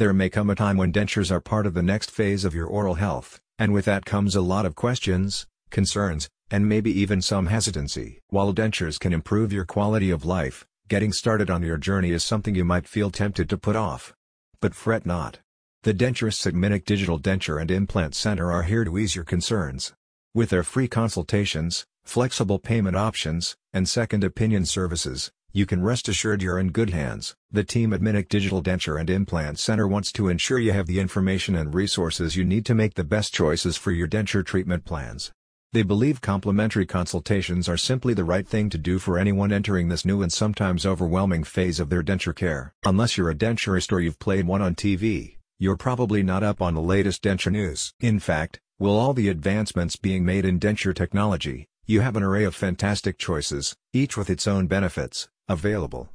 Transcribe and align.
There 0.00 0.14
may 0.14 0.30
come 0.30 0.48
a 0.48 0.54
time 0.54 0.78
when 0.78 0.94
dentures 0.94 1.30
are 1.30 1.42
part 1.42 1.66
of 1.66 1.74
the 1.74 1.82
next 1.82 2.10
phase 2.10 2.46
of 2.46 2.54
your 2.54 2.66
oral 2.66 2.94
health, 2.94 3.38
and 3.58 3.70
with 3.70 3.84
that 3.84 4.06
comes 4.06 4.34
a 4.34 4.40
lot 4.40 4.64
of 4.64 4.74
questions, 4.74 5.46
concerns, 5.68 6.30
and 6.50 6.66
maybe 6.66 6.90
even 6.90 7.20
some 7.20 7.48
hesitancy. 7.48 8.18
While 8.30 8.54
dentures 8.54 8.98
can 8.98 9.12
improve 9.12 9.52
your 9.52 9.66
quality 9.66 10.10
of 10.10 10.24
life, 10.24 10.66
getting 10.88 11.12
started 11.12 11.50
on 11.50 11.62
your 11.62 11.76
journey 11.76 12.12
is 12.12 12.24
something 12.24 12.54
you 12.54 12.64
might 12.64 12.88
feel 12.88 13.10
tempted 13.10 13.50
to 13.50 13.58
put 13.58 13.76
off. 13.76 14.14
But 14.62 14.74
fret 14.74 15.04
not. 15.04 15.40
The 15.82 15.92
denturists 15.92 16.46
at 16.46 16.54
Minic 16.54 16.86
Digital 16.86 17.18
Denture 17.18 17.60
and 17.60 17.70
Implant 17.70 18.14
Center 18.14 18.50
are 18.50 18.62
here 18.62 18.84
to 18.84 18.96
ease 18.96 19.14
your 19.14 19.26
concerns. 19.26 19.92
With 20.32 20.48
their 20.48 20.62
free 20.62 20.88
consultations, 20.88 21.84
flexible 22.06 22.58
payment 22.58 22.96
options, 22.96 23.54
and 23.74 23.86
second 23.86 24.24
opinion 24.24 24.64
services, 24.64 25.30
you 25.52 25.66
can 25.66 25.82
rest 25.82 26.08
assured 26.08 26.42
you're 26.42 26.58
in 26.58 26.70
good 26.70 26.90
hands. 26.90 27.34
The 27.50 27.64
team 27.64 27.92
at 27.92 28.00
Minic 28.00 28.28
Digital 28.28 28.62
Denture 28.62 29.00
and 29.00 29.10
Implant 29.10 29.58
Center 29.58 29.88
wants 29.88 30.12
to 30.12 30.28
ensure 30.28 30.58
you 30.58 30.72
have 30.72 30.86
the 30.86 31.00
information 31.00 31.56
and 31.56 31.74
resources 31.74 32.36
you 32.36 32.44
need 32.44 32.64
to 32.66 32.74
make 32.74 32.94
the 32.94 33.04
best 33.04 33.34
choices 33.34 33.76
for 33.76 33.90
your 33.90 34.06
denture 34.06 34.46
treatment 34.46 34.84
plans. 34.84 35.32
They 35.72 35.82
believe 35.82 36.20
complimentary 36.20 36.86
consultations 36.86 37.68
are 37.68 37.76
simply 37.76 38.14
the 38.14 38.24
right 38.24 38.46
thing 38.46 38.70
to 38.70 38.78
do 38.78 38.98
for 38.98 39.18
anyone 39.18 39.52
entering 39.52 39.88
this 39.88 40.04
new 40.04 40.22
and 40.22 40.32
sometimes 40.32 40.86
overwhelming 40.86 41.44
phase 41.44 41.80
of 41.80 41.90
their 41.90 42.02
denture 42.02 42.34
care. 42.34 42.72
Unless 42.84 43.16
you're 43.16 43.30
a 43.30 43.34
denturist 43.34 43.92
or 43.92 44.00
you've 44.00 44.18
played 44.18 44.46
one 44.46 44.62
on 44.62 44.74
TV, 44.74 45.36
you're 45.58 45.76
probably 45.76 46.22
not 46.22 46.42
up 46.42 46.62
on 46.62 46.74
the 46.74 46.80
latest 46.80 47.22
denture 47.22 47.52
news. 47.52 47.92
In 48.00 48.18
fact, 48.18 48.60
with 48.78 48.90
all 48.90 49.14
the 49.14 49.28
advancements 49.28 49.96
being 49.96 50.24
made 50.24 50.44
in 50.44 50.58
denture 50.58 50.94
technology, 50.94 51.66
you 51.86 52.00
have 52.00 52.16
an 52.16 52.22
array 52.22 52.44
of 52.44 52.54
fantastic 52.54 53.18
choices, 53.18 53.74
each 53.92 54.16
with 54.16 54.30
its 54.30 54.46
own 54.46 54.68
benefits, 54.68 55.28
available. 55.50 56.08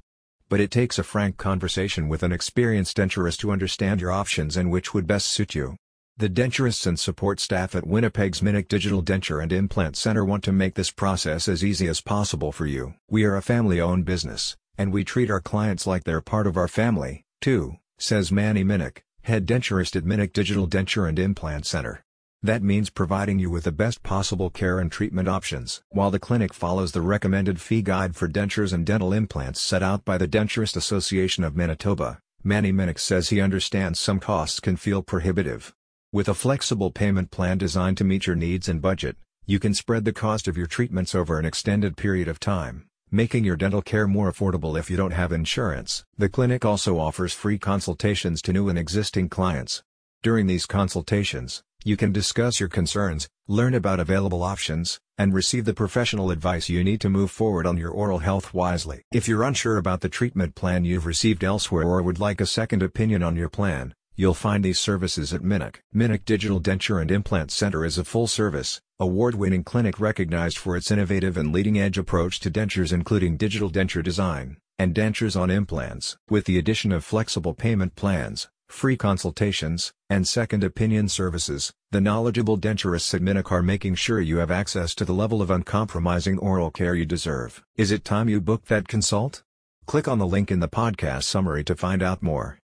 But 0.47 0.61
it 0.61 0.71
takes 0.71 0.97
a 0.97 1.03
frank 1.03 1.37
conversation 1.37 2.07
with 2.07 2.23
an 2.23 2.31
experienced 2.31 2.95
denturist 2.95 3.39
to 3.39 3.51
understand 3.51 3.99
your 3.99 4.11
options 4.11 4.55
and 4.55 4.71
which 4.71 4.93
would 4.93 5.05
best 5.05 5.27
suit 5.27 5.53
you. 5.53 5.75
The 6.17 6.29
denturists 6.29 6.87
and 6.87 6.97
support 6.97 7.41
staff 7.41 7.75
at 7.75 7.85
Winnipeg's 7.85 8.41
Minic 8.41 8.69
Digital 8.69 9.03
Denture 9.03 9.43
and 9.43 9.51
Implant 9.51 9.97
Center 9.97 10.23
want 10.23 10.45
to 10.45 10.53
make 10.53 10.75
this 10.75 10.89
process 10.89 11.49
as 11.49 11.65
easy 11.65 11.89
as 11.89 11.99
possible 11.99 12.53
for 12.53 12.65
you. 12.65 12.93
We 13.09 13.25
are 13.25 13.35
a 13.35 13.41
family-owned 13.41 14.05
business, 14.05 14.55
and 14.77 14.93
we 14.93 15.03
treat 15.03 15.29
our 15.29 15.41
clients 15.41 15.85
like 15.85 16.05
they're 16.05 16.21
part 16.21 16.47
of 16.47 16.55
our 16.55 16.69
family, 16.69 17.25
too, 17.41 17.75
says 17.97 18.31
Manny 18.31 18.63
Minic, 18.63 19.03
head 19.23 19.45
denturist 19.45 19.97
at 19.97 20.05
Minic 20.05 20.31
Digital 20.31 20.69
Denture 20.69 21.09
and 21.09 21.19
Implant 21.19 21.65
Center. 21.65 22.04
That 22.45 22.61
means 22.61 22.91
providing 22.91 23.39
you 23.39 23.49
with 23.49 23.63
the 23.63 23.71
best 23.71 24.03
possible 24.03 24.51
care 24.51 24.77
and 24.77 24.91
treatment 24.91 25.27
options. 25.27 25.81
While 25.89 26.11
the 26.11 26.19
clinic 26.19 26.53
follows 26.53 26.91
the 26.91 27.01
recommended 27.01 27.59
fee 27.59 27.81
guide 27.81 28.15
for 28.15 28.29
dentures 28.29 28.71
and 28.71 28.85
dental 28.85 29.13
implants 29.13 29.59
set 29.59 29.81
out 29.81 30.05
by 30.05 30.19
the 30.19 30.27
Denturist 30.27 30.75
Association 30.75 31.43
of 31.43 31.55
Manitoba, 31.55 32.19
Manny 32.43 32.71
Minic 32.71 32.99
says 32.99 33.29
he 33.29 33.41
understands 33.41 33.99
some 33.99 34.19
costs 34.19 34.59
can 34.59 34.75
feel 34.75 35.01
prohibitive. 35.01 35.73
With 36.13 36.29
a 36.29 36.35
flexible 36.35 36.91
payment 36.91 37.31
plan 37.31 37.57
designed 37.57 37.97
to 37.97 38.03
meet 38.03 38.27
your 38.27 38.35
needs 38.35 38.69
and 38.69 38.79
budget, 38.79 39.17
you 39.47 39.57
can 39.57 39.73
spread 39.73 40.05
the 40.05 40.13
cost 40.13 40.47
of 40.47 40.55
your 40.55 40.67
treatments 40.67 41.15
over 41.15 41.39
an 41.39 41.45
extended 41.45 41.97
period 41.97 42.27
of 42.27 42.39
time, 42.39 42.85
making 43.09 43.43
your 43.43 43.55
dental 43.55 43.81
care 43.81 44.07
more 44.07 44.31
affordable 44.31 44.77
if 44.77 44.91
you 44.91 44.97
don't 44.97 45.13
have 45.13 45.31
insurance. 45.31 46.03
The 46.15 46.29
clinic 46.29 46.63
also 46.63 46.99
offers 46.99 47.33
free 47.33 47.57
consultations 47.57 48.43
to 48.43 48.53
new 48.53 48.69
and 48.69 48.77
existing 48.77 49.29
clients. 49.29 49.81
During 50.21 50.47
these 50.47 50.65
consultations, 50.65 51.61
you 51.85 51.95
can 51.95 52.11
discuss 52.11 52.59
your 52.59 52.67
concerns, 52.67 53.29
learn 53.47 53.73
about 53.73 54.01
available 54.01 54.43
options, 54.43 54.99
and 55.17 55.33
receive 55.33 55.63
the 55.63 55.73
professional 55.73 56.31
advice 56.31 56.67
you 56.67 56.83
need 56.83 56.99
to 56.99 57.09
move 57.09 57.31
forward 57.31 57.65
on 57.65 57.77
your 57.77 57.91
oral 57.91 58.19
health 58.19 58.53
wisely. 58.53 59.03
If 59.13 59.27
you're 59.27 59.43
unsure 59.43 59.77
about 59.77 60.01
the 60.01 60.09
treatment 60.09 60.55
plan 60.55 60.83
you've 60.83 61.05
received 61.05 61.43
elsewhere 61.43 61.87
or 61.87 62.01
would 62.01 62.19
like 62.19 62.41
a 62.41 62.45
second 62.45 62.83
opinion 62.83 63.23
on 63.23 63.37
your 63.37 63.49
plan, 63.49 63.93
You'll 64.17 64.33
find 64.33 64.63
these 64.63 64.79
services 64.79 65.33
at 65.33 65.43
Minic. 65.43 65.81
Minic 65.93 66.23
Digital 66.23 66.61
Denture 66.61 67.01
and 67.01 67.11
Implant 67.11 67.51
Center 67.51 67.83
is 67.83 67.97
a 67.97 68.05
full-service, 68.05 68.79
award-winning 68.97 69.65
clinic 69.65 69.99
recognized 69.99 70.57
for 70.57 70.77
its 70.77 70.89
innovative 70.89 71.35
and 71.35 71.51
leading-edge 71.51 71.97
approach 71.97 72.39
to 72.39 72.49
dentures 72.49 72.93
including 72.93 73.35
digital 73.35 73.69
denture 73.69 74.01
design, 74.01 74.55
and 74.79 74.95
dentures 74.95 75.37
on 75.37 75.51
implants. 75.51 76.15
With 76.29 76.45
the 76.45 76.57
addition 76.57 76.93
of 76.93 77.03
flexible 77.03 77.53
payment 77.53 77.97
plans, 77.97 78.47
free 78.67 78.97
consultations, 78.97 79.93
and 80.09 80.27
second 80.27 80.63
opinion 80.63 81.09
services, 81.09 81.73
the 81.91 82.01
knowledgeable 82.01 82.57
denturists 82.57 83.13
at 83.13 83.21
Minic 83.21 83.51
are 83.51 83.63
making 83.63 83.95
sure 83.95 84.19
you 84.19 84.37
have 84.37 84.51
access 84.51 84.93
to 84.95 85.05
the 85.05 85.13
level 85.13 85.41
of 85.41 85.49
uncompromising 85.49 86.37
oral 86.39 86.71
care 86.71 86.95
you 86.95 87.05
deserve. 87.05 87.63
Is 87.75 87.91
it 87.91 88.03
time 88.03 88.29
you 88.29 88.41
booked 88.41 88.67
that 88.67 88.87
consult? 88.87 89.43
Click 89.85 90.07
on 90.07 90.19
the 90.19 90.27
link 90.27 90.51
in 90.51 90.59
the 90.59 90.67
podcast 90.67 91.23
summary 91.23 91.63
to 91.63 91.75
find 91.75 92.01
out 92.01 92.23
more. 92.23 92.59